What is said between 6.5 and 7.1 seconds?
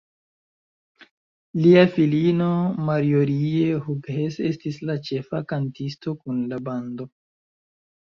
la bando.